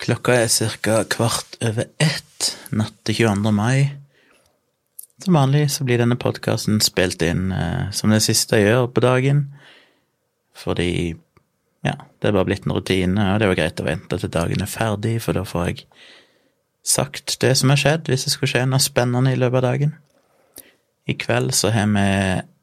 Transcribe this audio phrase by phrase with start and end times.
[0.00, 0.48] Klokka er
[0.80, 1.02] ca.
[1.04, 3.50] kvart over ett natt til 22.
[3.52, 3.90] mai.
[5.20, 9.02] Som vanlig så blir denne podkasten spilt inn eh, som det siste jeg gjør på
[9.04, 9.42] dagen.
[10.56, 11.12] Fordi
[11.84, 14.32] ja, det er bare blitt en rutine, og det er jo greit å vente til
[14.32, 15.84] dagen er ferdig, for da får jeg
[16.86, 19.94] sagt det som har skjedd, hvis det skulle skje noe spennende i løpet av dagen.
[21.08, 22.08] I kveld så har vi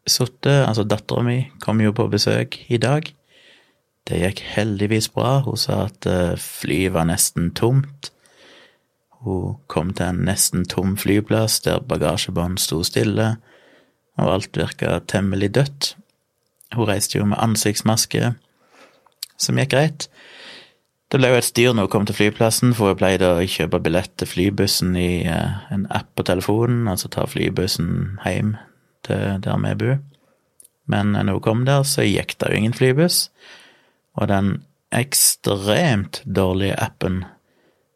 [0.09, 3.09] sittet, altså dattera mi kom jo på besøk i dag.
[4.07, 5.41] Det gikk heldigvis bra.
[5.43, 8.11] Hun sa at eh, flyet var nesten tomt.
[9.25, 13.35] Hun kom til en nesten tom flyplass der bagasjebånd sto stille,
[14.17, 15.95] og alt virka temmelig dødt.
[16.75, 18.35] Hun reiste jo med ansiktsmaske,
[19.37, 20.07] som gikk greit.
[21.11, 23.79] Det ble jo et styr når hun kom til flyplassen, for hun pleide å kjøpe
[23.83, 28.55] billett til flybussen i eh, en app på telefonen, altså ta flybussen hjem
[29.07, 30.01] til der vi bor.
[30.87, 33.25] Men når hun kom der, så gikk det jo ingen flybuss
[34.17, 34.53] og den
[34.95, 37.23] ekstremt dårlige appen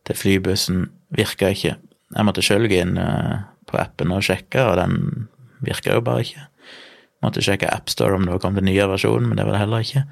[0.07, 0.85] til flybussen
[1.16, 1.75] virka ikke.
[2.12, 5.27] Jeg måtte sjøl gå inn eh, på appen og sjekke, og den
[5.63, 6.46] virka jo bare ikke.
[6.46, 9.63] Jeg måtte sjekke AppStore om det var kommet en nyere versjon, men det var det
[9.63, 10.05] heller ikke.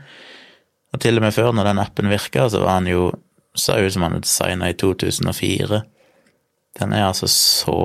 [0.94, 3.10] Og til og med før, når den appen virka, så var han jo
[3.58, 5.82] så ut som han hadde designa i 2004.
[6.80, 7.80] Den er altså så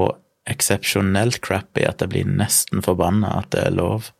[0.48, 4.12] eksepsjonelt crappy at jeg blir nesten forbanna at det er lov.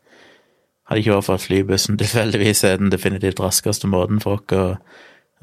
[0.84, 4.64] Hadde ikke vært for at flybussen tilfeldigvis er den definitivt raskeste måten for oss å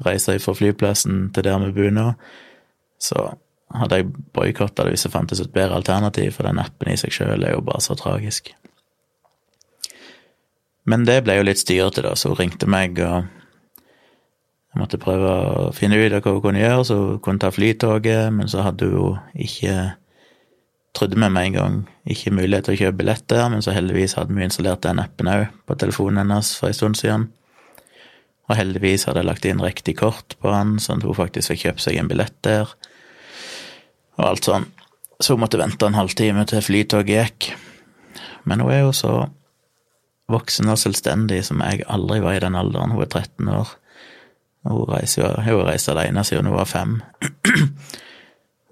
[0.02, 2.06] reise fra flyplassen til der vi bor nå,
[3.02, 3.32] så
[3.72, 7.14] hadde jeg boikotta det hvis det fantes et bedre alternativ, for den appen i seg
[7.14, 8.52] sjøl er jo bare så tragisk.
[10.84, 13.28] Men det ble jo litt styrete, da, så hun ringte meg, og
[14.72, 17.52] jeg måtte prøve å finne ut av hva hun kunne gjøre, så hun kunne ta
[17.54, 19.08] flytoget, men så hadde hun jo
[19.46, 19.76] ikke
[20.92, 24.16] trodde vi med en gang ikke mulighet til å kjøpe billett der, men så heldigvis
[24.18, 27.30] hadde vi installert den appen òg på telefonen hennes for en stund siden.
[28.50, 31.66] Og heldigvis hadde jeg lagt inn riktig kort på han, sånn at hun faktisk fikk
[31.66, 32.72] kjøpt seg en billett der.
[34.18, 34.66] Og alt sånn.
[35.22, 37.52] Så hun måtte vente en halvtime til flytoget gikk.
[38.44, 39.14] Men hun er jo så
[40.32, 42.92] voksen og selvstendig som jeg aldri var i den alderen.
[42.92, 43.76] Hun er 13 år.
[44.68, 46.98] Hun reiser jo, hun reist alene siden hun var fem.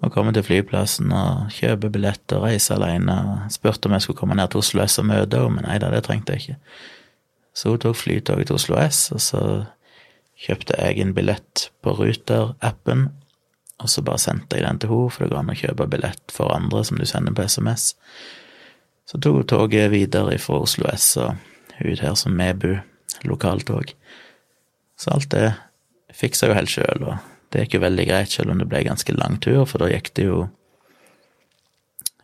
[0.00, 3.16] Og komme til flyplassen og kjøpe billett og reise alene.
[3.52, 5.90] Spurte om jeg skulle komme ned til Oslo S og møte henne, men nei da,
[5.92, 6.58] det trengte jeg ikke.
[7.52, 9.42] Så hun tok flytoget til Oslo S, og så
[10.40, 13.10] kjøpte jeg en billett på Ruter-appen,
[13.80, 16.32] og så bare sendte jeg den til henne, for det går an å kjøpe billett
[16.32, 17.92] for andre som du sender på SMS.
[19.10, 21.34] Så tok hun toget videre fra Oslo S og
[21.80, 22.78] ut her som Mebu,
[23.26, 23.92] lokaltog.
[25.00, 25.52] Så alt det
[26.14, 27.16] fiksa jeg jo helt sjøl, og
[27.50, 30.12] det gikk jo veldig greit, selv om det ble ganske lang tur, for da gikk
[30.18, 30.44] det jo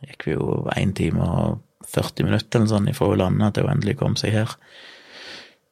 [0.05, 3.97] gikk vi jo én time og 40 minutter eller sånn ifra landet til hun endelig
[3.99, 4.53] kom seg her.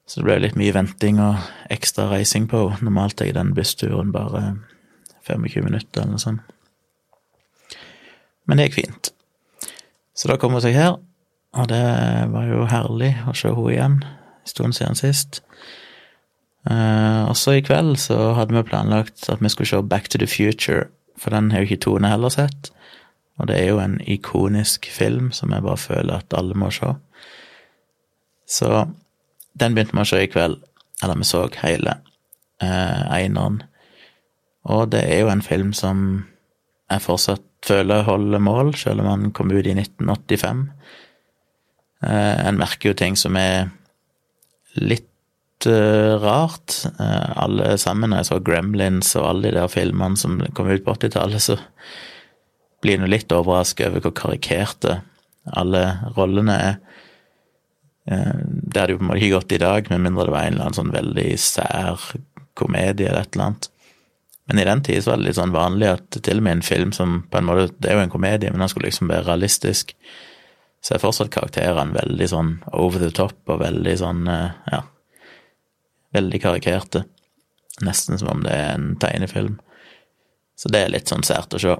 [0.05, 1.41] Så det ble litt mye venting og
[1.73, 2.87] ekstra reising på henne.
[2.87, 4.55] Normalt er den bussturen bare
[5.25, 6.43] 25 minutter eller noe sånt.
[8.45, 9.09] Men det gikk fint.
[10.15, 10.99] Så da kom hun seg her,
[11.55, 11.81] og det
[12.31, 13.97] var jo herlig å se henne igjen.
[14.05, 15.41] En stund siden sist.
[16.65, 20.17] Uh, og så i kveld så hadde vi planlagt at vi skulle se Back to
[20.17, 20.87] the Future,
[21.17, 22.71] for den har jo ikke Tone heller sett.
[23.37, 26.93] Og det er jo en ikonisk film som jeg bare føler at alle må se.
[28.47, 28.85] Så
[29.59, 30.57] den begynte vi å se i kveld,
[31.03, 31.97] eller vi så hele
[32.63, 33.61] uh, eineren.
[34.65, 35.99] Og det er jo en film som
[36.89, 40.69] jeg fortsatt føler holder mål, selv om han kom ut i 1985.
[42.05, 43.69] Uh, en merker jo ting som er
[44.75, 45.09] litt
[45.69, 46.77] uh, rart.
[46.99, 50.85] Uh, alle sammen, når jeg så Gremlins og alle de der filmene som kom ut
[50.85, 51.57] på 80-tallet, så
[52.83, 54.99] blir jeg litt overrasket over hvor karikerte
[55.57, 55.83] alle
[56.17, 56.81] rollene er.
[58.09, 60.47] Uh, det hadde jo på en måte ikke gått i dag, med mindre det var
[60.47, 62.09] en eller annen sånn veldig sær
[62.55, 63.69] komedie eller et eller annet.
[64.45, 66.65] Men i den tid så var det litt sånn vanlig at til og med en
[66.65, 69.25] film som på en måte Det er jo en komedie, men den skulle liksom være
[69.25, 69.95] realistisk.
[70.85, 74.83] Så er fortsatt karakterene veldig sånn over the top og veldig sånn, ja,
[76.15, 77.03] Veldig karikerte.
[77.83, 79.59] Nesten som om det er en tegnefilm.
[80.55, 81.75] Så det er litt sånn sært å se.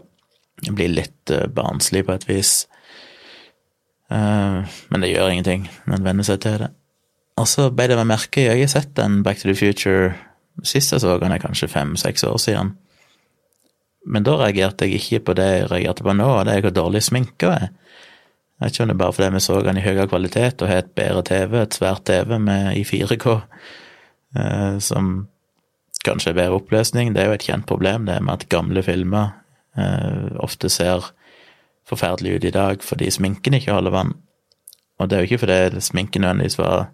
[0.66, 2.54] Det blir litt uh, barnslig på et vis.
[4.12, 6.70] Uh, men det gjør ingenting Man en venner seg til det.
[7.42, 10.14] Og så ble det meg merke Jeg har sett den Back to the Future
[10.64, 12.76] sist jeg så den, er kanskje fem-seks år siden.
[14.06, 16.76] Men da reagerte jeg ikke på det jeg reagerte på nå, og det er hvor
[16.76, 17.66] dårlig sminka er.
[18.56, 20.70] Jeg vet ikke om det er bare fordi vi så den i høyere kvalitet og
[20.72, 23.34] har et bedre TV, et svært TV med i 4K,
[24.36, 25.28] Eh, som
[26.06, 27.14] kanskje er bedre oppløsning.
[27.14, 29.32] Det er jo et kjent problem, det med at gamle filmer
[29.78, 31.12] eh, ofte ser
[31.86, 34.14] forferdelig ut i dag fordi sminken ikke holder vann.
[35.00, 36.90] Og det er jo ikke fordi sminken nødvendigvis var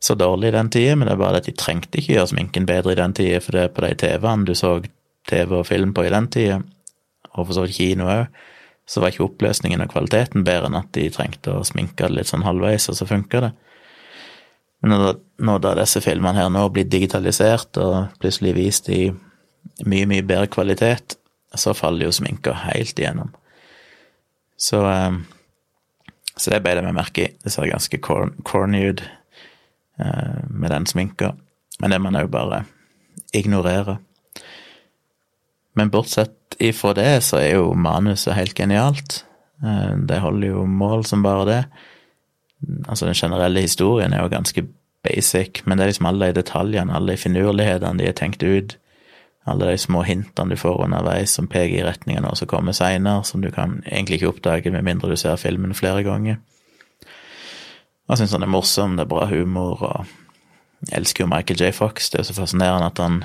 [0.00, 2.66] så dårlig i den tida, men det er bare at de trengte ikke gjøre sminken
[2.66, 4.76] bedre i den tida, for det er på de TV-ene du så
[5.28, 6.60] TV og film på i den tida,
[7.34, 8.28] og for så vidt kino òg,
[8.88, 12.30] så var ikke oppløsningen og kvaliteten bedre enn at de trengte å sminke det litt
[12.30, 13.50] sånn halvveis, og så funka det.
[14.86, 19.08] Når da disse filmene her nå blir digitalisert og plutselig vist i
[19.86, 21.16] mye, mye bedre kvalitet,
[21.54, 23.32] så faller jo sminka helt igjennom.
[24.58, 25.18] Så, eh,
[26.36, 27.30] så det beit jeg meg merke i.
[27.42, 31.32] Det ser ganske corny ut eh, med den sminka,
[31.80, 32.64] men det må man òg bare
[33.34, 33.98] ignorere.
[35.78, 39.22] Men bortsett ifra det, så er jo manuset helt genialt.
[39.62, 41.62] Eh, det holder jo mål som bare det.
[42.88, 44.66] Altså, den generelle historien er jo ganske
[45.06, 48.76] basic, men det er liksom alle de detaljene, alle de finurlighetene de er tenkt ut.
[49.48, 53.24] Alle de små hintene du får underveis som peker i retning av som kommer seinere,
[53.24, 56.36] som du kan egentlig ikke oppdage med mindre du ser filmen flere ganger.
[58.08, 60.06] Jeg syns han er morsom, det er bra humor, og
[60.88, 61.72] jeg elsker jo Michael J.
[61.76, 62.10] Fox.
[62.10, 63.22] Det er så fascinerende at han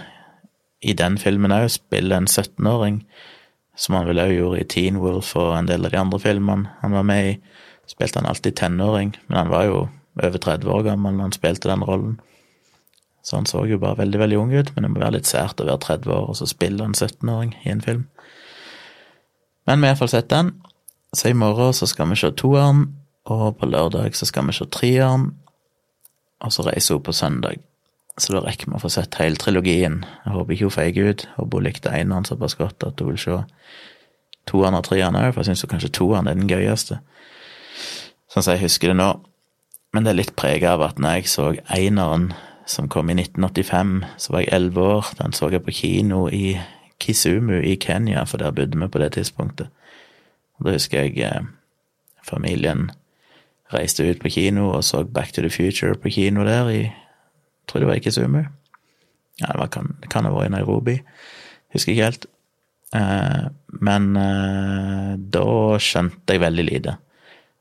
[0.84, 3.04] i den filmen òg spiller en 17-åring,
[3.76, 6.74] som han vel òg gjorde i Teen Wolf og en del av de andre filmene
[6.82, 7.38] han var med i.
[7.90, 9.82] Spilte han alltid tenåring, men han var jo
[10.22, 12.20] over 30 år gammel når han spilte den rollen.
[13.24, 15.62] Så han så jo bare veldig, veldig ung ut, men det må være litt sært
[15.64, 18.08] å være 30 år og så spille en 17-åring i en film.
[19.68, 20.52] Men vi har iallfall sett den,
[21.16, 22.88] så i morgen så skal vi se toeren,
[23.24, 25.30] og på lørdag så skal vi se treeren,
[26.44, 27.62] og så reiser hun på søndag.
[28.20, 30.04] Så da rekker vi å få sett hele trilogien.
[30.26, 31.24] Jeg håper ikke hun feiger ut.
[31.38, 33.40] Håper hun likte eneren såpass godt at hun vil se
[34.50, 37.00] toeren og treeren òg, for jeg syns kanskje toeren er den gøyeste.
[38.34, 39.12] Sånn som jeg husker det nå.
[39.94, 42.32] Men det er litt prega av at når jeg så Eineren,
[42.66, 45.12] som kom i 1985, så var jeg elleve år.
[45.20, 46.56] Den så jeg på kino i
[47.04, 49.70] Kisumu i Kenya, for der bodde vi på det tidspunktet.
[50.58, 51.46] Og da husker jeg eh,
[52.26, 52.90] familien
[53.74, 56.82] reiste ut på kino og så Back to the Future på kino der i
[57.68, 58.44] tror det var i Kisumu.
[59.42, 60.98] Ja, det, var, kan, det kan ha vært i Nairobi.
[61.74, 62.26] Husker ikke helt.
[62.98, 63.46] Eh,
[63.82, 65.48] men eh, da
[65.82, 66.98] skjønte jeg veldig lite.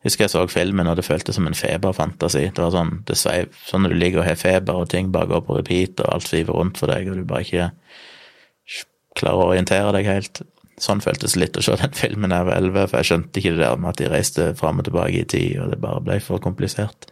[0.03, 2.49] Husker jeg så filmen, og det føltes som en feberfantasi.
[2.51, 5.31] Det var sånn det sveiv, sånn når du ligger og har feber, og ting bare
[5.31, 7.69] går på repeat, og alt sviver rundt for deg, og du bare ikke
[9.21, 10.43] klarer å orientere deg helt.
[10.83, 13.55] Sånn føltes litt å se den filmen da jeg var elleve, for jeg skjønte ikke
[13.55, 16.19] det der med at de reiste fram og tilbake i tid, og det bare ble
[16.25, 17.07] for komplisert.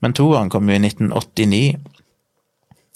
[0.00, 1.76] Men toeren kom jo i 1989,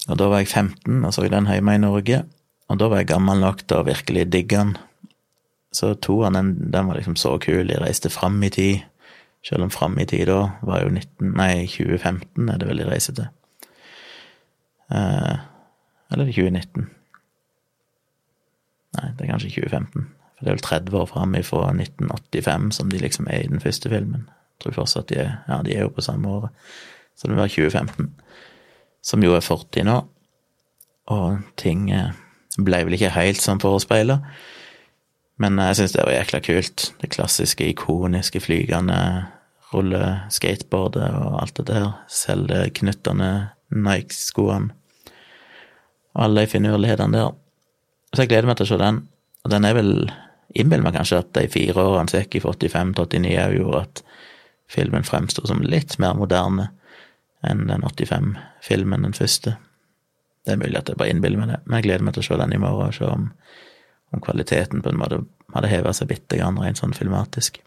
[0.09, 2.23] og da var jeg 15 og så den hjemme i Norge.
[2.69, 4.77] Og da var jeg gammel nok til å virkelig digge den.
[5.73, 7.69] Så toeren, den, den, var liksom så kul.
[7.69, 8.79] De reiste fram i tid.
[9.45, 12.89] Selv om fram i tid da var jo 19, nei, 2015 er det vel de
[12.89, 13.29] reiser til.
[14.91, 15.37] Eh,
[16.11, 16.89] eller er det 2019?
[18.99, 20.09] Nei, det er kanskje 2015.
[20.39, 23.61] For det er vel 30 år fram fra 1985 som de liksom er i den
[23.61, 24.29] første filmen.
[24.29, 26.51] Jeg tror fortsatt de er, ja, de er jo på samme året.
[27.17, 28.15] Så det var 2015.
[29.03, 30.01] Som jo er fortid nå.
[31.15, 32.15] Og ting eh,
[32.59, 34.21] ble vel ikke helt som forespeila.
[35.39, 36.87] Men jeg syns det var jækla kult.
[37.01, 38.99] Det klassiske, ikoniske flygende
[39.73, 41.91] rulleskateboardet og alt det der.
[42.11, 43.33] Selvknyttende
[43.75, 44.73] Nike-skoene.
[46.17, 47.37] Og alle de finurlighetene der.
[48.15, 49.05] Så jeg gleder meg til å se den.
[49.45, 49.93] Og den er vel
[50.57, 53.81] Innbiller meg kanskje at de fire årene som gikk fra 85 til 89 òg gjorde
[53.85, 54.01] at
[54.73, 56.71] filmen fremsto som litt mer moderne
[57.47, 59.59] enn den 85-filmen, den første.
[60.45, 62.29] Det er mulig at jeg bare innbiller meg det, men jeg gleder meg til å
[62.31, 63.29] se den i morgen og se om,
[64.15, 65.23] om kvaliteten på en måte
[65.55, 67.61] hadde heva seg bitte grann rent sånn filmatisk.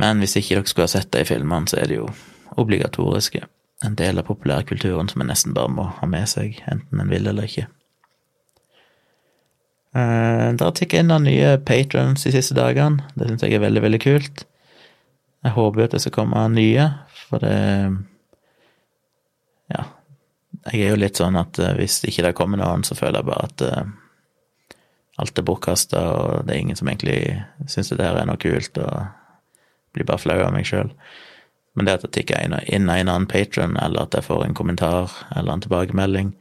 [0.00, 2.06] Men hvis ikke dere skulle ha sett de filmene, så er det jo
[2.60, 3.42] obligatoriske.
[3.84, 7.28] En del av populærkulturen som en nesten bare må ha med seg, enten en vil
[7.30, 7.66] eller ikke.
[9.90, 13.02] Uh, det har tikket inn noen nye patrons de siste dagene.
[13.16, 14.44] Det syns jeg er veldig, veldig kult.
[15.40, 16.90] Jeg håper at det skal komme nye,
[17.28, 17.56] for det
[19.70, 19.86] Ja.
[20.66, 23.28] Jeg er jo litt sånn at eh, hvis ikke det kommer noen, så føler jeg
[23.30, 23.92] bare at uh,
[25.20, 27.20] alt er bortkasta, og det er ingen som egentlig
[27.68, 30.92] syns det her er noe kult, og blir bare flau av meg sjøl.
[31.78, 35.14] Men det at det tikker inn en annen patron, eller at jeg får en kommentar
[35.36, 36.32] eller en tilbakemelding,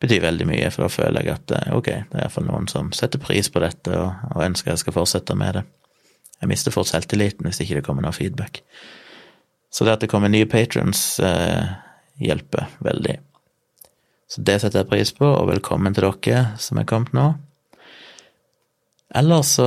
[0.00, 2.92] betyr veldig mye, for da føler jeg at eh, ok, det er iallfall noen som
[2.92, 5.64] setter pris på dette og, og ønsker jeg skal fortsette med det.
[6.42, 8.60] Jeg mister fort selvtilliten hvis ikke det kommer noe feedback.
[9.72, 11.72] Så det at det kommer nye patrons, eh,
[12.20, 13.16] hjelper veldig.
[14.28, 17.30] Så det setter jeg pris på, og velkommen til dere som er kommet nå.
[19.16, 19.66] Ellers så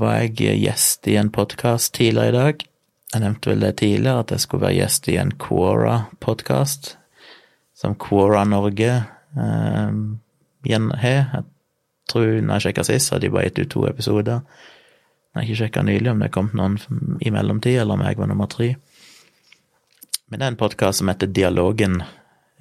[0.00, 2.62] var jeg gjest i en podkast tidligere i dag.
[3.12, 6.94] Jeg nevnte vel det tidligere, at jeg skulle være gjest i en Quora-podkast,
[7.76, 8.94] som Quora Norge
[9.36, 9.90] eh.
[10.62, 11.42] Jeg
[12.08, 14.40] tror når jeg sjekka sist, hadde de bare gitt ut to episoder.
[14.40, 18.32] Jeg har ikke sjekka nylig om det kommet noen i mellomtid, eller om jeg var
[18.32, 18.70] nummer tre.
[20.30, 22.00] Men det er en podkast som heter Dialogen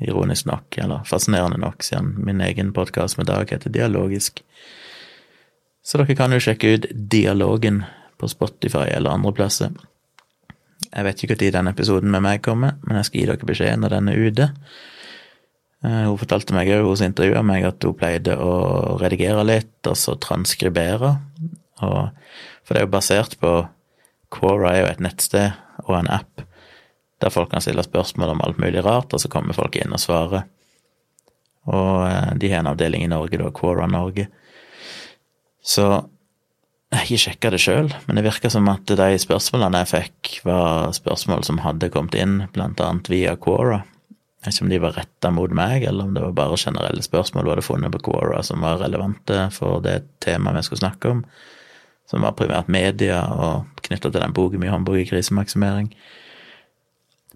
[0.02, 4.44] ironisk nok, eller fascinerende nok, siden min egen podkast med Dag heter Dialogisk.
[5.82, 7.82] Så dere kan jo sjekke ut Dialogen
[8.22, 9.74] på Spotify eller andre plasser.
[10.92, 13.82] Jeg vet ikke når den episoden med meg kommer, men jeg skal gi dere beskjed
[13.82, 14.48] når den er ute.
[15.82, 18.54] Eh, hun fortalte meg òg, hun som intervjua meg, at hun pleide å
[19.02, 21.16] redigere litt, og så transkribere.
[21.82, 23.56] Og, for det er jo basert på
[24.32, 25.58] Quora er jo et nettsted
[25.88, 26.46] og en app
[27.22, 30.02] der folk kan stille spørsmål om alt mulig rart, og så kommer folk inn og
[30.02, 30.48] svarer.
[31.70, 34.28] Og eh, de har en avdeling i Norge, da, Quora Norge.
[35.62, 35.86] Så
[36.92, 40.32] jeg har ikke sjekka det sjøl, men det virka som at de spørsmålene jeg fikk,
[40.44, 43.84] var spørsmål som hadde kommet inn, blant annet via Quora.
[44.42, 47.06] Jeg vet ikke om de var retta mot meg, eller om det var bare generelle
[47.06, 51.14] spørsmål du hadde funnet på Quora som var relevante for det temaet vi skulle snakke
[51.14, 51.24] om,
[52.10, 55.92] som var primært media og knytta til den boken min, Håndbok i krisemaksimering.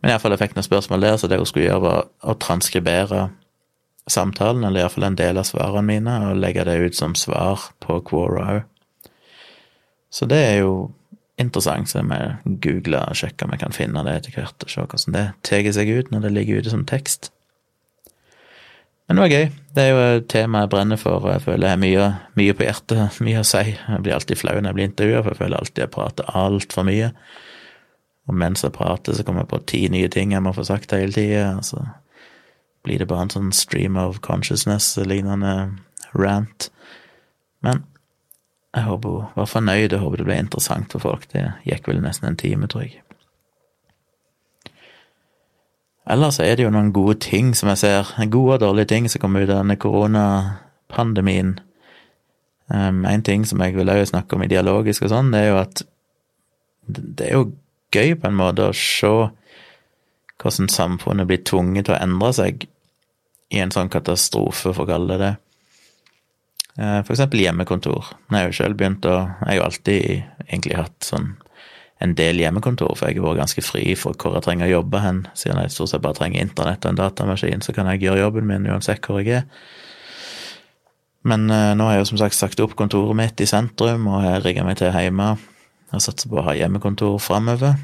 [0.02, 3.30] Men iallfall jeg fikk noen spørsmål der, så det hun skulle gjøre, var å transkribere
[4.12, 8.00] samtalen, eller iallfall en del av svarene mine, og legge det ut som svar på
[8.06, 8.64] Quora òg.
[10.14, 10.76] Så det er jo
[11.42, 14.84] interessant, så jeg googler og sjekker om jeg kan finne det etter hvert, og se
[14.84, 17.32] hvordan det tar seg ut når det ligger ute som tekst.
[19.06, 19.50] Men det var gøy.
[19.76, 22.06] Det er jo et tema jeg brenner for, og jeg føler jeg har mye,
[22.40, 23.66] mye på hjertet, mye å si.
[23.76, 26.88] Jeg blir alltid flau når jeg blir intervjua, for jeg føler alltid jeg prater altfor
[26.88, 27.12] mye.
[28.26, 30.96] Og mens jeg prater, så kommer jeg på ti nye ting jeg må få sagt
[30.96, 31.84] hele tida, og så
[32.86, 35.56] blir det bare en sånn stream of consciousness-lignende
[36.14, 36.70] rant.
[37.66, 37.84] Men
[38.76, 41.28] jeg håper hun var fornøyd, og håper det ble interessant for folk.
[41.32, 43.02] Det gikk vel nesten en time, tror jeg.
[46.12, 49.24] Ellers er det jo noen gode ting som jeg ser, gode og dårlige ting som
[49.24, 51.56] kommer ut av denne koronapandemien.
[52.70, 55.50] Um, en ting som jeg vil også snakke om i dialogisk og sånn, det er
[55.50, 55.82] jo at
[56.86, 57.48] det er jo
[57.96, 59.14] gøy på en måte å se
[60.42, 62.68] hvordan samfunnet blir tvunget til å endre seg
[63.54, 65.34] i en sånn katastrofe, for å kalle det det.
[66.76, 68.12] Eh, for eksempel hjemmekontor.
[68.32, 71.36] Jeg har selv begynt å Jeg har jo alltid egentlig hatt sånn
[72.04, 75.00] en del hjemmekontor, for jeg har vært ganske fri for hvor jeg trenger å jobbe
[75.00, 75.22] hen.
[75.34, 78.50] Siden jeg stort sett bare trenger internett og en datamaskin, så kan jeg gjøre jobben
[78.50, 79.46] min uansett hvor jeg er.
[81.26, 84.28] Men uh, nå har jeg jo som sagt sagt opp kontoret mitt i sentrum, og
[84.28, 85.32] jeg rigger meg til hjemme.
[85.94, 87.80] Jeg satser på å ha hjemmekontor framover,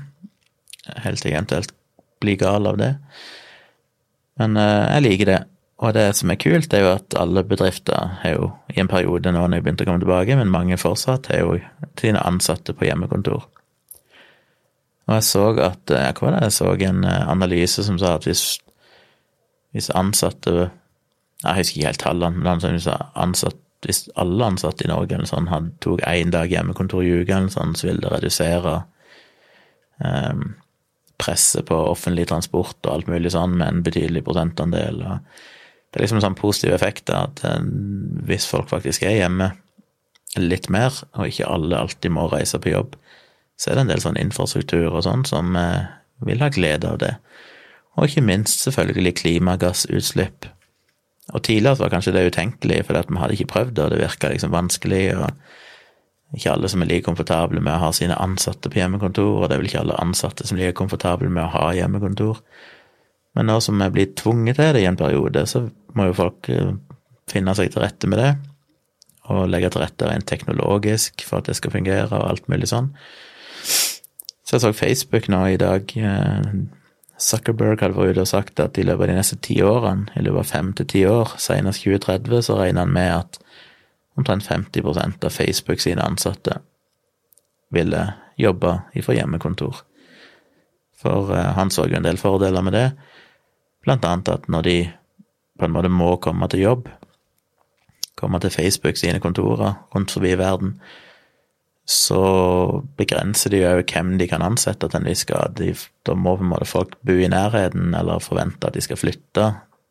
[1.05, 1.73] helt til jeg eventuelt
[2.21, 2.91] blir gal av det.
[4.39, 5.39] Men uh, jeg liker det.
[5.81, 9.31] Og det som er kult, er jo at alle bedrifter har jo i en periode
[9.33, 11.55] nå når jeg begynte å komme tilbake, men mange fortsatt har jo
[11.97, 13.47] sine ansatte på hjemmekontor.
[15.07, 18.27] Og jeg så at Hva var det jeg så en eh, analyse som sa at
[18.29, 18.61] hvis,
[19.73, 20.69] hvis ansatte
[21.41, 25.49] Jeg husker ikke helt tallene, men hvis, ansatt, hvis alle ansatte i Norge eller sånn,
[25.49, 28.75] hadde, tok én dag hjemmekontor i uka, sånn, så ville det redusere
[29.97, 30.51] um,
[31.21, 35.01] presset på offentlig transport og alt mulig sånn med en betydelig prosentandel.
[35.01, 37.61] det er liksom en sånn positiv effekt at eh,
[38.27, 39.51] hvis folk faktisk er hjemme
[40.39, 42.95] litt mer, og ikke alle alltid må reise på jobb,
[43.59, 45.89] så er det en del sånn infrastruktur og sånn som eh,
[46.25, 47.15] vil ha glede av det.
[47.99, 50.47] Og ikke minst selvfølgelig klimagassutslipp.
[51.35, 54.53] Og tidligere var kanskje det utenkelig, for vi hadde ikke prøvd og det virka liksom
[54.55, 55.27] vanskelig, og
[56.35, 59.55] ikke alle som er like komfortable med å ha sine ansatte på hjemmekontor, og det
[59.55, 62.39] er vel ikke alle ansatte som er like komfortable med å ha hjemmekontor.
[63.35, 66.47] Men nå som vi blitt tvunget til det i en periode, så må jo folk
[66.51, 66.73] eh,
[67.31, 68.31] finne seg til rette med det.
[69.31, 72.91] Og legge til rette rent teknologisk for at det skal fungere, og alt mulig sånn.
[73.61, 75.91] Så jeg så Facebook nå i dag.
[75.95, 76.51] Eh,
[77.21, 80.23] Zuckerberg hadde vært ute og sagt at i løpet av de neste ti årene, i
[80.25, 83.39] løpet av fem til ti år, senest 2030, så regner han med at
[84.21, 86.61] omtrent 50% av Facebook sine ansatte
[87.71, 88.05] ville
[88.39, 89.83] jobbe ifra hjemmekontor.
[91.01, 92.87] For eh, han så jo en del fordeler med det.
[93.85, 94.77] Blant annet at når de
[95.59, 96.89] på en måte må komme til jobb,
[98.17, 100.75] komme til Facebook sine kontorer rundt forbi verden,
[101.85, 102.21] så
[102.97, 105.57] begrenser de jo hvem de kan ansette til en viss grad.
[106.05, 109.47] Da må på en måte folk bo i nærheten, eller forvente at de skal flytte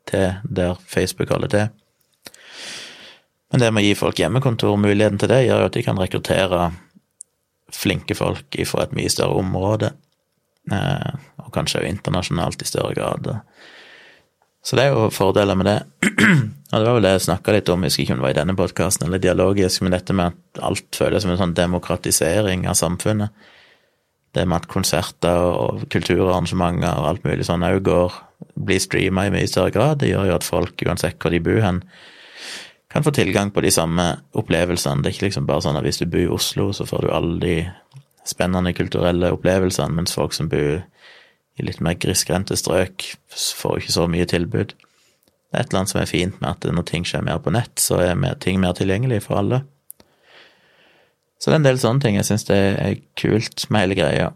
[0.07, 1.80] til der Facebook holder til.
[3.51, 5.99] Men det med å gi folk hjemmekontor muligheten til det, gjør jo at de kan
[5.99, 6.69] rekruttere
[7.71, 9.91] flinke folk fra et mye større område,
[10.71, 11.11] eh,
[11.43, 13.29] og kanskje jo internasjonalt i større grad.
[14.63, 15.79] Så det er jo fordeler med det.
[16.71, 18.33] Og det var vel det jeg snakka litt om, jeg husker ikke om det var
[18.33, 22.63] i denne podkasten eller dialogisk, men dette med at alt føles som en sånn demokratisering
[22.69, 23.33] av samfunnet.
[24.31, 28.15] Det med at konserter og kulturarrangementer og alt mulig sånn òg går,
[28.55, 31.59] blir streama i mye større grad, det gjør jo at folk, uansett hvor de bor
[31.65, 31.81] hen,
[32.91, 34.05] kan få tilgang på de samme
[34.37, 35.01] opplevelsene.
[35.01, 37.13] Det er ikke liksom bare sånn at hvis du bor i Oslo, så får du
[37.15, 37.55] alle de
[38.27, 40.81] spennende kulturelle opplevelsene, mens folk som bor
[41.59, 44.75] i litt mer grisgrendte strøk får ikke så mye tilbud.
[44.75, 47.51] Det er et eller annet som er fint med at når ting skjer mer på
[47.51, 49.63] nett, så er ting mer tilgjengelig for alle.
[51.41, 54.29] Så det er en del sånne ting jeg syns det er kult med hele greia.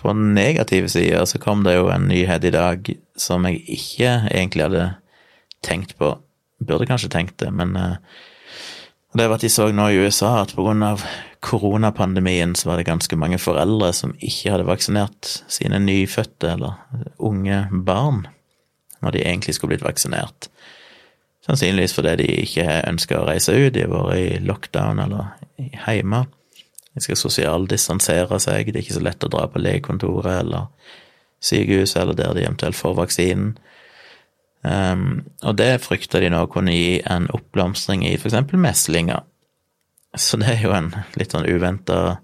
[0.00, 4.66] På negative sida så kom det jo en nyhet i dag som jeg ikke egentlig
[4.66, 4.86] hadde
[5.62, 6.16] tenkt på.
[6.66, 7.96] Burde kanskje tenkt det, men uh,
[9.12, 11.02] det var at de så nå i USA at av
[11.44, 16.78] koronapandemien så var det ganske mange foreldre som ikke hadde vaksinert sine nyfødte eller
[17.18, 18.26] unge barn
[19.02, 20.48] når de egentlig skulle blitt vaksinert.
[21.42, 26.22] Sannsynligvis fordi de ikke ønsker å reise ut, de har vært i lockdown eller hjemme.
[26.94, 30.70] De skal sosialdistansere seg, det er ikke så lett å dra på legekontoret eller
[31.42, 33.56] sykehuset eller der de eventuelt får vaksinen.
[34.62, 39.24] Um, og det frykter de nå kunne gi en oppblomstring i eksempel meslinger.
[40.14, 42.20] Så det er jo en litt sånn uventa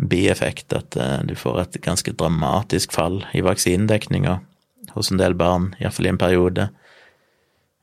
[0.00, 4.38] bieffekt at uh, du får et ganske dramatisk fall i vaksinedekninga
[4.94, 6.70] hos en del barn, iallfall i en periode.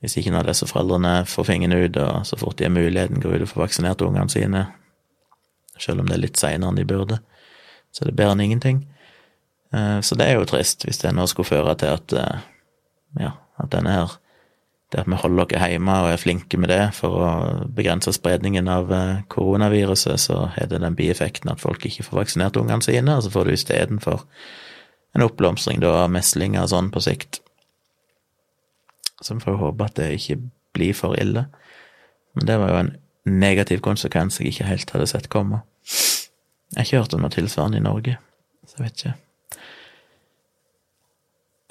[0.02, 3.38] Hvis ikke når disse foreldrene får fingeren ut, og så fort de har muligheten, går
[3.38, 4.68] ut og får vaksinert ungene sine,
[5.78, 7.20] selv om det er litt seinere enn de burde,
[7.92, 8.86] så er det bedre enn ingenting.
[9.76, 12.46] Uh, så det er jo trist, hvis det nå skulle føre til at uh,
[13.20, 14.18] ja, at denne her
[14.92, 17.32] det at vi holder oss hjemme og er flinke med det for å
[17.76, 22.60] begrense spredningen av eh, koronaviruset, så har det den bieffekten at folk ikke får vaksinert
[22.60, 24.24] ungene sine, og så får du istedenfor
[25.18, 27.42] en oppblomstring av meslinger og sånn på sikt.
[29.20, 30.40] Så vi får håpe at det ikke
[30.78, 31.48] blir for ille.
[32.38, 32.96] Men det var jo en
[33.28, 35.66] negativ konsekvens jeg ikke helt hadde sett komme.
[36.72, 38.20] Jeg har ikke hørt om noe tilsvarende i Norge,
[38.68, 39.18] så jeg vet ikke.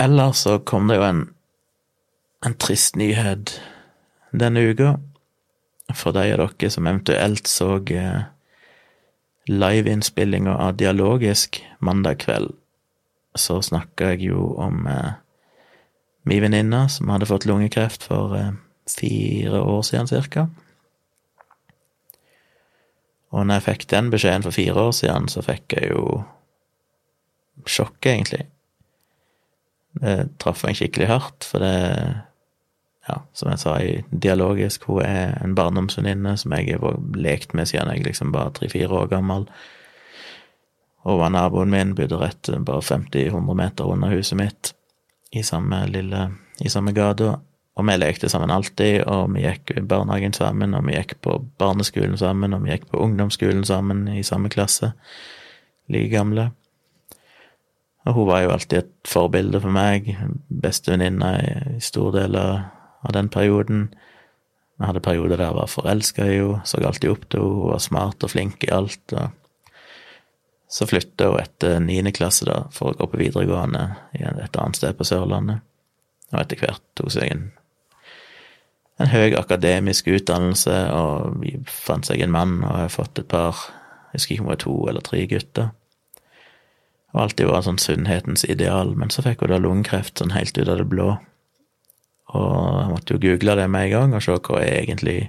[0.03, 1.25] Ellers så kom det jo en
[2.47, 3.57] en trist nyhet
[4.31, 4.97] denne uka.
[5.95, 8.27] For de av dere som eventuelt så eh,
[9.47, 12.51] liveinnspillinga av Dialogisk mandag kveld,
[13.39, 15.15] så snakka jeg jo om eh,
[16.27, 18.55] mi venninne som hadde fått lungekreft for eh,
[18.91, 20.49] fire år siden cirka.
[23.31, 26.25] Og når jeg fikk den beskjeden for fire år siden, så fikk jeg jo
[27.67, 28.45] sjokket, egentlig.
[30.01, 31.77] Det traff meg skikkelig hardt, for det
[33.07, 37.69] Ja, som jeg sa i Dialogisk, hun er en barndomsvenninne som jeg har lekt med
[37.71, 39.47] siden jeg liksom var tre-fire år gammel.
[41.07, 44.73] Og var naboen min, bodde rett bare 50-100 meter under huset mitt,
[45.31, 46.25] i samme lille
[46.59, 47.37] i samme gata.
[47.77, 51.37] Og vi lekte sammen alltid, og vi gikk i barnehagen sammen, og vi gikk på
[51.61, 54.95] barneskolen sammen, og vi gikk på ungdomsskolen sammen i samme klasse,
[55.93, 56.51] like gamle.
[58.07, 60.13] Og hun var jo alltid et forbilde for meg,
[60.63, 62.69] bestevenninne i store deler
[63.03, 63.89] av den perioden.
[64.79, 67.73] Vi hadde perioder der jeg var forelska i henne, så alltid opp til henne, hun
[67.73, 69.17] var smart og flink i alt.
[70.69, 74.97] så flytta hun etter niende klasse da, for å gå på videregående et annet sted
[74.99, 75.63] på Sørlandet.
[76.33, 77.45] Og etter hvert tok seg en,
[78.99, 83.67] en høy akademisk utdannelse, og fant seg en mann, og har fått et par
[84.13, 85.71] Jeg husker ikke om det var to eller tre gutter
[87.15, 90.69] og alltid var sånn sunnhetens ideal, men så fikk hun da lungekreft sånn helt ut
[90.69, 91.15] av det blå.
[92.37, 95.21] Og jeg måtte jo google det med en gang og se hva er egentlig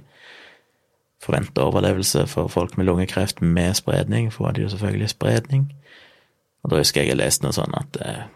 [1.22, 5.72] forventa overlevelse for folk med lungekreft med spredning, for hun hadde jo selvfølgelig spredning.
[6.62, 8.26] Og da husker jeg jeg leste noe sånn at eh,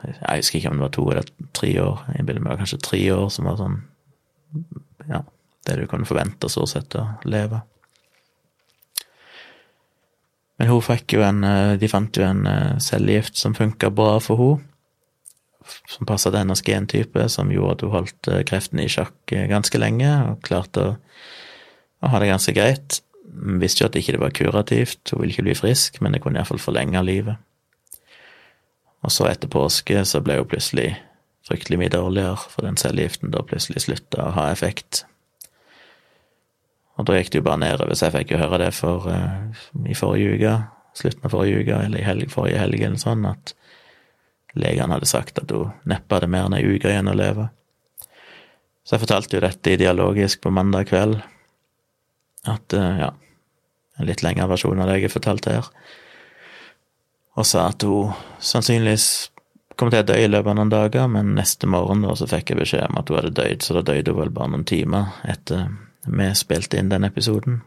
[0.00, 3.00] Jeg husker ikke om det var to eller tre år, jeg bilder meg kanskje tre
[3.12, 3.82] år, som var sånn
[5.10, 5.24] Ja,
[5.66, 7.60] det du kunne forvente stort sett å leve.
[10.60, 14.18] Men hun fikk jo en eh, De fant jo en eh, cellegift som funka bra
[14.20, 14.66] for henne.
[15.86, 19.78] Som passa til hennes gentype, som gjorde at hun holdt kreftene kreften i sjakk ganske
[19.78, 20.94] lenge, og klarte å,
[22.00, 22.96] å ha det ganske greit.
[23.28, 26.22] Hun visste jo at det ikke var kurativt, hun ville ikke bli frisk, men det
[26.24, 27.38] kunne iallfall forlenge livet.
[29.04, 30.88] Og så etter påske så ble hun plutselig
[31.46, 35.04] fryktelig mye dårligere, for den cellegiften da plutselig slutta å ha effekt.
[37.00, 39.62] Og da gikk det jo bare nedover, så jeg fikk jo høre det for, uh,
[39.88, 40.52] i forrige uke,
[41.00, 43.54] slutten av forrige uke, eller i helg, forrige helg, eller sånn, at
[44.58, 47.48] legene hadde sagt at hun neppe hadde mer enn ei uke igjen å leve.
[48.84, 51.22] Så jeg fortalte jo dette i dialogisk på mandag kveld,
[52.50, 53.10] at uh, ja,
[53.96, 55.72] en litt lengre versjon av det jeg har fortalt her,
[57.38, 58.12] og sa at hun
[58.44, 59.30] sannsynligvis
[59.80, 62.52] kom til å dø i løpet av noen dager, men neste morgen da så fikk
[62.52, 65.14] jeg beskjed om at hun hadde dødd, så da døde hun vel bare noen timer
[65.24, 65.70] etter
[66.06, 67.60] vi spilte inn den episoden.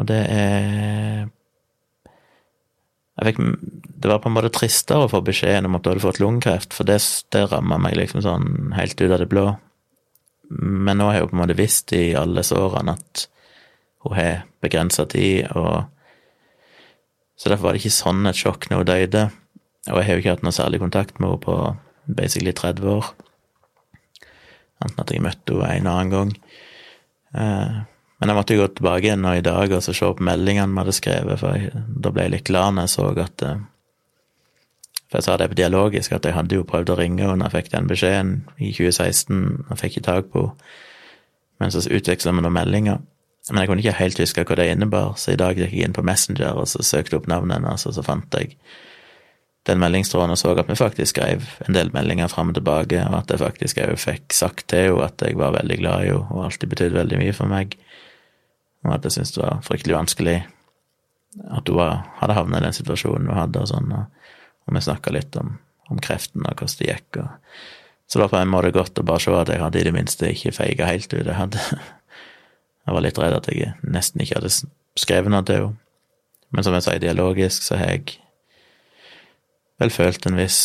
[0.00, 1.28] Og det er
[3.20, 3.40] jeg fikk,
[4.00, 6.72] Det var på en måte tristere å få beskjeden om at du hadde fått lungekreft,
[6.72, 7.02] for det,
[7.34, 9.44] det ramma meg liksom sånn helt ut av det blå.
[10.50, 13.26] Men nå har jeg jo på en måte visst i alle årene at
[14.06, 15.84] hun har begrensa tid, og
[17.40, 19.20] Så derfor var det ikke sånn et sjokk når hun døde.
[19.88, 21.54] Og jeg har jo ikke hatt noe særlig kontakt med henne på
[22.04, 23.06] basically 30 år.
[24.80, 26.34] Enten at jeg møtte henne en annen gang.
[27.36, 27.80] Eh,
[28.20, 30.82] men jeg måtte jo gå tilbake igjen nå i dag og se på meldingene vi
[30.82, 33.66] hadde skrevet, for jeg, da ble jeg litt glad når jeg så at eh,
[35.10, 37.56] For jeg sa det på dialogisk, at jeg hadde jo prøvd å ringe henne jeg
[37.56, 40.70] fikk den beskjeden i 2016, og fikk ikke tak på henne.
[41.60, 43.00] Men så utveksla vi noen meldinger.
[43.50, 45.96] Men jeg kunne ikke helt huske hva det innebar, så i dag gikk jeg inn
[45.96, 48.54] på Messenger og så søkte opp navnet hennes, og så fant jeg
[49.68, 53.18] den meldingstråden og så at vi faktisk skrev en del meldinger fram og tilbake, og
[53.18, 56.28] at jeg faktisk òg fikk sagt til henne at jeg var veldig glad i henne,
[56.30, 57.76] og alltid betydde veldig mye for meg,
[58.86, 60.38] og at jeg syntes det var fryktelig vanskelig
[61.50, 64.32] at hun var, hadde havnet i den situasjonen hun hadde, og sånn, og,
[64.66, 65.58] og vi snakka litt om,
[65.92, 67.28] om kreften og hvordan det gikk, og
[68.10, 69.92] så det var på en måte godt å bare se at jeg hadde i det
[69.94, 71.20] minste ikke feiga helt ut.
[71.22, 71.60] Jeg hadde
[72.88, 74.50] Jeg var litt redd at jeg nesten ikke hadde
[74.98, 75.76] skrevet noe til henne.
[76.50, 78.16] Men som jeg sa, dialogisk så har jeg
[79.80, 80.60] vel følt en viss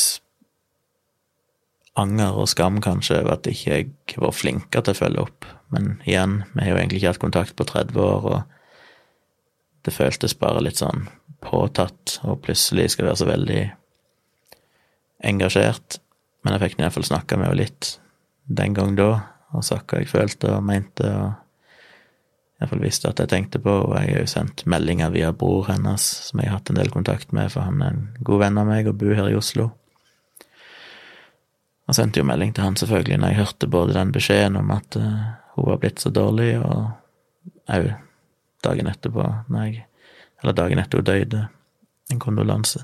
[1.95, 5.47] anger og skam, kanskje, over at ikke jeg ikke var flinkere til å følge opp.
[5.73, 10.35] Men igjen, vi har jo egentlig ikke hatt kontakt på 30 år, og det føltes
[10.37, 11.07] bare litt sånn
[11.45, 13.61] påtatt, og plutselig skal være så veldig
[15.31, 15.99] engasjert.
[16.43, 17.95] Men jeg fikk iallfall snakka med henne litt
[18.45, 19.09] den gang da,
[19.55, 21.44] og sagt hva jeg følte og mente, og
[22.61, 26.03] iallfall visste at jeg tenkte på, og jeg har jo sendt meldinger via bror hennes,
[26.29, 28.69] som jeg har hatt en del kontakt med, for han er en god venn av
[28.69, 29.69] meg og bor her i Oslo.
[31.85, 34.97] Og sendte jo melding til han, selvfølgelig, når jeg hørte både den beskjeden om at
[34.97, 36.95] uh, hun var blitt så dårlig, og
[37.75, 37.91] òg
[38.65, 39.85] dagen etterpå, når jeg
[40.43, 41.47] Eller dagen etter hun døde.
[42.11, 42.83] En kondolanse.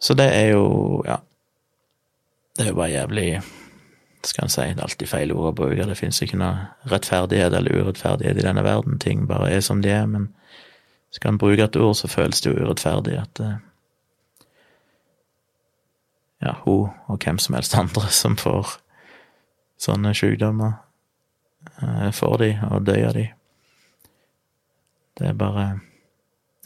[0.00, 1.16] Så det er jo Ja.
[2.56, 3.42] Det er jo bare jævlig
[4.26, 5.86] Skal en si, det er alltid feil ord å bruke.
[5.86, 8.98] Det finnes ikke noe rettferdighet eller urettferdighet i denne verden.
[9.02, 10.06] Ting bare er som de er.
[10.10, 10.28] Men
[11.14, 13.56] skal en bruke et ord, så føles det jo urettferdig at uh,
[16.42, 18.78] ja, hun og hvem som helst andre som får
[19.78, 20.80] sånne sykdommer,
[21.82, 23.28] eh, får de, og dør av de.
[25.18, 25.68] Det er bare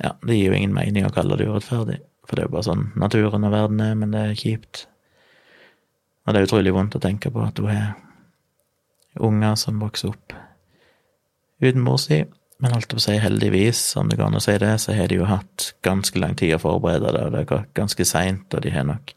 [0.03, 2.67] Ja, det gir jo ingen mening å kalle det urettferdig, for det er jo bare
[2.67, 4.87] sånn naturen og verden er, men det er kjipt.
[6.23, 7.97] Og det er utrolig vondt å tenke på at hun har
[9.21, 10.37] unger som vokser opp
[11.63, 12.23] uten mor si.
[12.63, 15.19] Men holdt på si heldigvis, om det går an å si det, så har de
[15.19, 18.71] jo hatt ganske lang tid å forberede det, og det er ganske seint, og de
[18.71, 19.11] har nok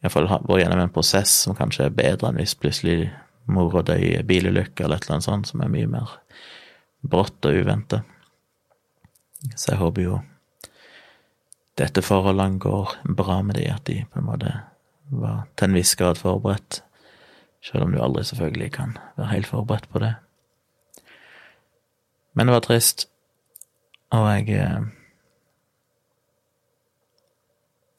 [0.00, 3.10] iallfall vært gjennom en prosess som kanskje er bedre enn hvis plutselig
[3.50, 6.16] mora dør i bilulykke eller et eller annet sånt, som er mye mer
[7.04, 8.02] brått og uventa.
[9.54, 10.18] Så jeg håper jo
[11.78, 14.54] dette forholdet går bra med de, at de på en måte
[15.28, 16.82] var til en viss grad forberedt,
[17.64, 20.14] selv om du aldri selvfølgelig kan være helt forberedt på det.
[22.38, 23.08] Men det var trist,
[24.14, 24.86] og jeg eh,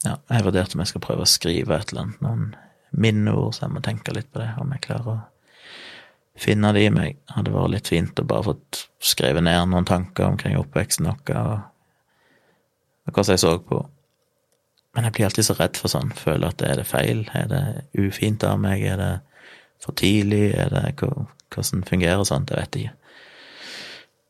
[0.06, 2.46] ja, jeg vurderte om jeg skal prøve å skrive et eller annet, noen
[2.92, 5.18] minneord, så jeg må tenke litt på det, om jeg klarer å
[6.40, 7.20] finne det i meg.
[7.28, 11.36] Det hadde vært litt fint å bare fått skrevet ned noen tanker omkring oppveksten vår,
[11.36, 11.60] og,
[13.10, 13.84] og hva jeg så på.
[14.96, 17.64] Men jeg blir alltid så redd for sånn, føler at er det feil, er det
[18.00, 19.12] ufint av meg, er det
[19.84, 22.96] for tidlig, er det hvordan fungerer sånt, Det vet jeg ikke.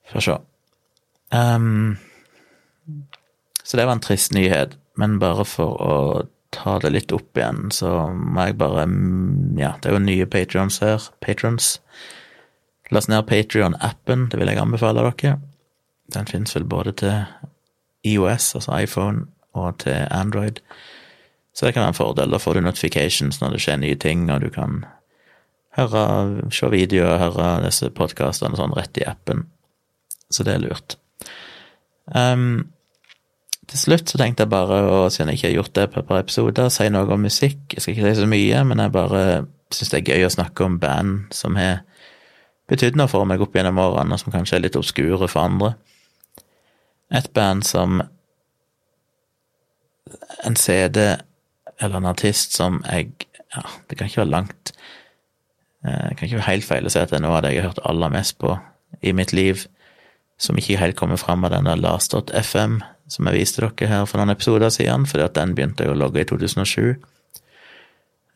[0.09, 0.37] Få se.
[1.31, 1.97] Um,
[3.63, 4.77] så det var en trist nyhet.
[4.97, 5.97] Men bare for å
[6.51, 8.87] ta det litt opp igjen, så må jeg bare
[9.59, 11.09] Ja, det er jo nye patrons her.
[11.21, 11.79] Patrons.
[12.91, 15.37] Last ned Patrion-appen, det vil jeg anbefale dere.
[16.13, 17.25] Den fins vel både til
[18.03, 20.61] IOS, altså iPhone, og til Android.
[21.53, 22.31] Så det kan være en fordel.
[22.31, 24.83] Da får du notifications når det skjer nye ting, og du kan
[25.77, 26.03] høre,
[26.53, 29.45] se videoer, høre disse podkastene sånn rett i appen.
[30.29, 30.95] Så det er lurt.
[32.15, 32.69] Um,
[33.69, 36.07] til slutt så tenkte jeg bare, og siden jeg ikke har gjort det på et
[36.09, 37.61] par episoder, si noe om musikk.
[37.73, 39.23] Jeg skal ikke si så mye, men jeg bare
[39.73, 41.83] syns det er gøy å snakke om band som har
[42.69, 45.73] betydd noe for meg opp gjennom årene, og som kanskje er litt obskure for andre.
[47.13, 48.01] Et band som
[50.47, 51.17] En CD
[51.79, 53.11] eller en artist som jeg
[53.49, 54.71] Ja, det kan ikke være langt
[55.85, 57.55] eh, Det kan ikke være helt feil å si at det er noe av det
[57.55, 58.57] jeg har hørt aller mest på
[59.05, 59.67] i mitt liv,
[60.41, 64.21] som ikke helt kommer fram av den der Last.fm som jeg viste dere her for
[64.21, 66.99] noen episoder siden, fordi at den begynte jeg å logge i 2007.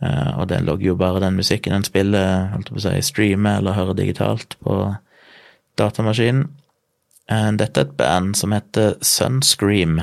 [0.03, 3.61] Eh, og den logger jo bare den musikken den spiller, holdt på å si, streamer
[3.61, 4.79] eller hører digitalt på
[5.79, 6.47] datamaskinen.
[7.29, 10.01] Eh, dette er et band som heter Sunscream,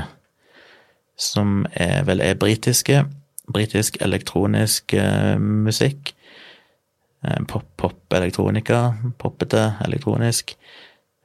[1.21, 3.05] som er, vel er britiske.
[3.51, 6.15] Britisk elektronisk eh, musikk.
[7.21, 8.79] Pop-pop-elektronika.
[9.21, 10.55] Poppete elektronisk.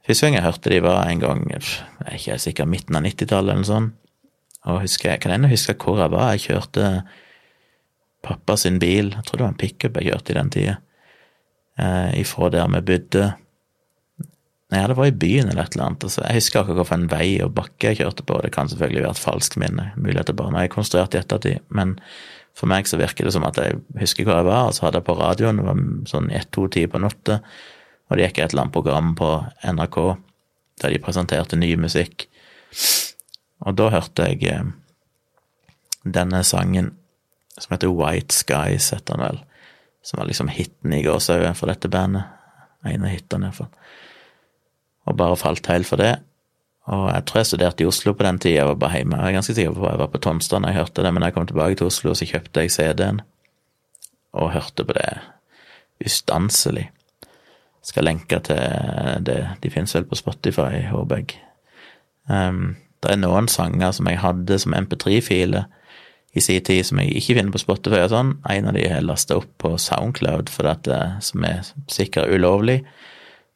[0.06, 1.62] Første gang jeg hørte de var en gang, jeg
[2.04, 3.94] er ikke sikker, midten av 90-tallet eller noe sånt.
[4.66, 6.34] Og husker, jeg kan ennå huske hvor jeg var.
[6.34, 6.90] Jeg kjørte
[8.26, 10.76] pappa sin bil, jeg tror det var en pickup jeg kjørte i den tida,
[11.78, 13.26] eh, ifra der vi bodde.
[14.74, 16.04] Nei, det var i byen eller et eller annet.
[16.08, 19.14] Altså, jeg husker akkurat hvilken vei og bakke jeg kjørte på, det kan selvfølgelig være
[19.14, 21.94] et falskt minne, mulig at det bare er konstruert i ettertid, men
[22.56, 24.98] for meg så virker det som at jeg husker hvor jeg var, og så hadde
[24.98, 27.38] jeg på radioen, det var sånn ett-to-tid på natta,
[28.08, 29.30] og det gikk et eller annet program på
[29.76, 29.98] NRK
[30.82, 32.26] der de presenterte ny musikk.
[33.64, 34.66] Og da hørte jeg eh,
[36.04, 36.92] denne sangen
[37.56, 39.38] som heter White Skies, heter den vel,
[40.04, 42.28] som var liksom hiten i gåseøyne for dette bandet.
[42.86, 43.70] En av hitene, iallfall.
[45.06, 46.16] Og bare falt helt for det.
[46.86, 49.18] Og jeg tror jeg studerte i Oslo på den tida, jeg var bare hjemme.
[49.18, 51.22] Jeg er ganske sikker på at jeg var på Tonstad da jeg hørte det, men
[51.22, 53.22] da jeg kom tilbake til Oslo, så kjøpte jeg CD-en
[54.36, 55.08] og hørte på det
[56.04, 56.90] ustanselig.
[57.86, 58.60] Skal lenke til
[59.26, 59.40] det.
[59.62, 61.38] De finnes vel på Spotify, håper jeg.
[62.28, 65.66] Um, det er noen sanger som jeg hadde som MP3-filer
[66.36, 68.32] i sin tid som jeg ikke finner på Spotify og sånn.
[68.50, 72.82] En av de har jeg lasta opp på Soundcloud, for dette, som er sikkert ulovlig.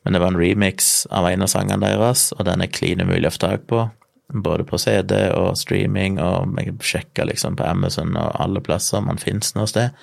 [0.02, 3.28] Men det var en remix av en av sangene deres, og den er klin umulig
[3.28, 3.84] å få tak på.
[4.30, 9.20] Både på CD og streaming, og jeg sjekka liksom på Amazon og alle plasser man
[9.20, 9.96] finnes noe sted.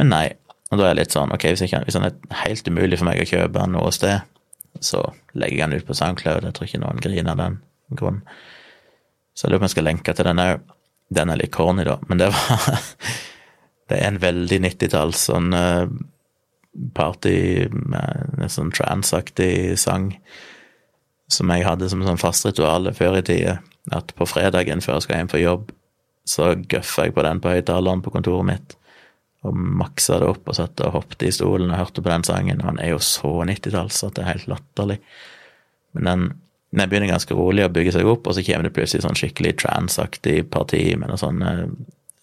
[0.00, 0.26] Men nei,
[0.70, 3.08] og da er jeg litt sånn, ok, hvis, jeg hvis den er helt umulig for
[3.10, 4.24] meg å kjøpe noe sted,
[4.82, 5.02] så
[5.34, 6.46] legger jeg den ut på SoundCloud.
[6.46, 7.60] Jeg tror ikke noen griner av den
[7.98, 8.22] grunn.
[9.36, 10.74] Så jeg lurer på om jeg skal lenke til den òg.
[11.16, 12.80] Den er litt corny, da, men det var
[13.86, 15.84] Det er en veldig 90-talls sånn uh,
[16.96, 20.12] party en sånn transaktig sang
[21.32, 23.58] som jeg hadde som sånn fast ritual før i tida.
[23.94, 25.70] At på fredagen før jeg skal hjem fra jobb,
[26.26, 28.76] så gøffa jeg på den på høyttaleren på kontoret mitt
[29.46, 32.62] og maksa det opp og satt og hoppet i stolen og hørte på den sangen.
[32.62, 34.96] Og den er jo så 90-talls at det er helt latterlig.
[35.94, 36.24] Men den,
[36.74, 39.54] den begynner ganske rolig å bygge seg opp, og så kommer det plutselig sånn skikkelig
[39.62, 41.62] transaktig parti med noe sånn uh,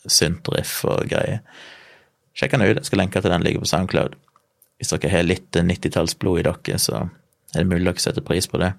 [0.04, 1.40] syntriff og greier.
[2.36, 2.82] Sjekk den ut.
[2.82, 4.20] Jeg skal lenke til den ligger på SoundCloud.
[4.84, 7.06] Hvis dere har litt 90-tallsblod i dere, så
[7.54, 8.74] er det mulig dere setter pris på det.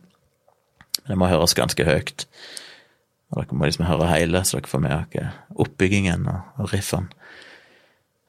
[0.98, 2.26] Men det må høres ganske høyt.
[3.32, 5.30] Og dere må liksom høre hele, så dere får med dere
[5.64, 7.08] oppbyggingen og, og riffene.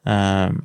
[0.08, 0.62] Um,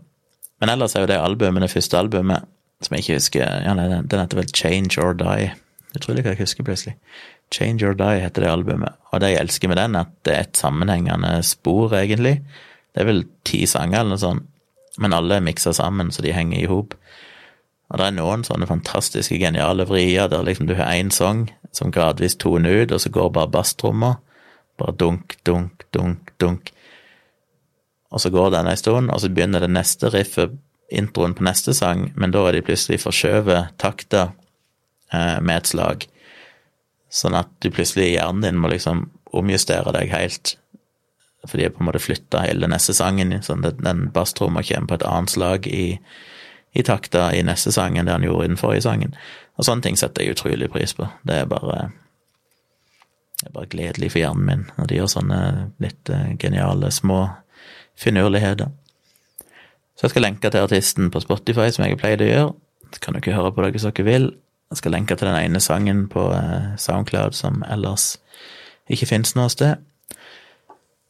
[0.63, 2.47] men ellers er jo det albumet, det første albumet,
[2.85, 5.49] som jeg ikke husker ja, nei, Den heter vel Change or Die.
[5.97, 6.95] Utrolig hva jeg husker plutselig.
[7.51, 8.95] Change or Die heter det albumet.
[9.11, 12.37] Og det jeg elsker med den, at det er et sammenhengende spor, egentlig.
[12.95, 14.47] Det er vel ti sanger eller noe sånt,
[14.99, 16.97] men alle er miksa sammen, så de henger i hop.
[17.91, 21.91] Og det er noen sånne fantastiske, geniale vrier der liksom du har én sang som
[21.91, 24.15] gradvis toner ut, og så går bare basstromma.
[24.79, 26.71] Bare dunk, dunk, dunk, dunk
[28.11, 30.57] og så går den ei stund, og så begynner det neste riffet,
[30.91, 34.33] introen på neste sang, men da er de plutselig forskjøvet takter
[35.13, 36.03] eh, med et slag,
[37.07, 40.57] sånn at du plutselig i hjernen din må liksom omjustere deg helt,
[41.47, 44.99] fordi jeg på en måte flytta hele neste sangen, sånn at den basstromma kommer på
[44.99, 45.85] et annet slag i,
[46.77, 49.15] i takta i neste sang enn det han gjorde i den forrige sangen.
[49.57, 51.09] Og sånne ting setter jeg utrolig pris på.
[51.27, 51.89] Det er bare
[53.41, 55.39] det er bare gledelig for hjernen min når de gjør sånne
[55.81, 57.23] litt eh, geniale små
[57.97, 58.69] finurligheter.
[59.97, 62.51] Så jeg skal lenke til artisten på Spotify, som jeg har pleid å gjøre.
[62.93, 64.27] Så kan dere høre på det hvis dere vil.
[64.71, 68.13] Jeg skal lenke til den ene sangen på eh, Soundcloud som ellers
[68.91, 69.81] ikke fins noe sted.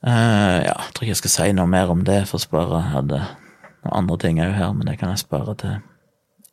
[0.02, 2.80] Uh, ja, jeg tror ikke jeg skal si noe mer om det, for å spare
[2.80, 5.76] jeg hadde noen andre ting òg her, men det kan jeg spare til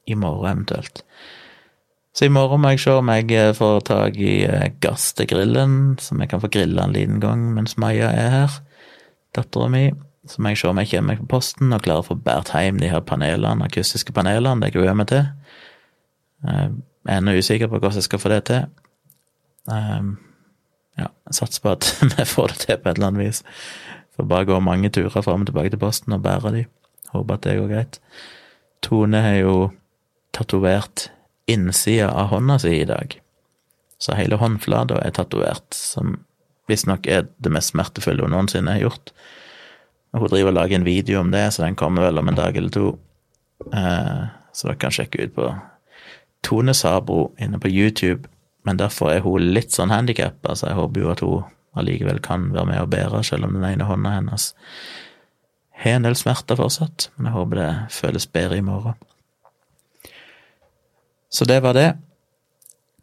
[0.09, 1.03] i morgen eventuelt.
[2.17, 4.35] Så i morgen må jeg se om jeg eh, får tak i
[4.83, 8.61] gass til grillen, som jeg kan få grilla en liten gang mens Maja er her,
[9.37, 9.87] dattera mi.
[10.29, 12.51] Så må jeg se om jeg kommer meg på posten og klarer å få båret
[12.53, 14.61] hjem de her panelene, akustiske panelene.
[14.65, 15.29] Det gruer jeg meg til.
[16.45, 16.73] Jeg
[17.09, 18.67] er ennå usikker på hvordan jeg skal få det til.
[20.99, 23.43] Ja, Sats på at vi får det til på et eller annet vis.
[24.17, 26.65] Får bare gå mange turer fram og tilbake til posten og bære de.
[27.13, 28.01] Håper at det går greit.
[28.85, 29.55] Tone har jo
[30.35, 31.09] tatovert
[31.49, 33.17] innsida av hånda si i dag.
[33.99, 36.19] Så hele håndflata er tatovert, som
[36.71, 39.13] visstnok er det mest smertefulle hun noensinne har gjort.
[40.15, 42.39] Og hun driver og lager en video om det, så den kommer vel om en
[42.39, 42.93] dag eller to.
[43.73, 45.49] Eh, så dere kan sjekke ut på
[46.47, 48.29] Tone Sabro inne på YouTube.
[48.69, 51.47] Men derfor er hun litt sånn handikappa, så jeg håper jo at hun
[51.79, 54.51] allikevel kan være med og bære, selv om den ene hånda hennes
[55.79, 57.09] har en del smerter fortsatt.
[57.17, 58.99] Men jeg håper det føles bedre i morgen.
[61.31, 61.93] Så det var det.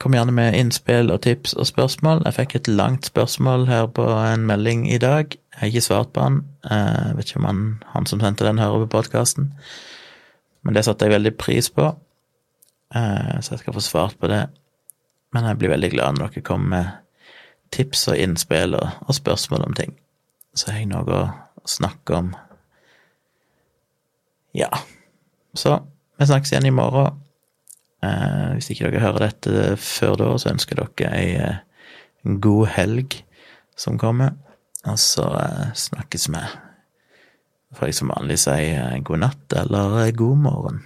[0.02, 2.26] Kom gjerne med innspill og tips og spørsmål.
[2.26, 5.32] Jeg fikk et langt spørsmål her på en melding i dag.
[5.32, 6.42] Jeg har ikke svart på han.
[6.68, 9.54] Jeg vet ikke om han, han som sendte den, hører på podkasten.
[10.68, 11.94] Men det satte jeg veldig pris på,
[12.96, 14.48] eh, så jeg skal få svart på det.
[15.36, 17.36] Men jeg blir veldig glad når dere kommer med
[17.76, 19.92] tips og innspill og, og spørsmål om ting.
[20.56, 21.24] Så har jeg noe å
[21.68, 22.32] snakke om.
[24.56, 24.72] Ja.
[25.56, 25.76] Så
[26.16, 27.20] vi snakkes igjen i morgen.
[28.06, 31.30] Eh, hvis ikke dere hører dette før da, så ønsker dere ei
[32.26, 33.20] en god helg
[33.76, 34.38] som kommer.
[34.86, 36.44] Og så eh, snakkes vi.
[37.76, 40.84] Får jeg som vanlig si eh, god natt eller eh, god morgen.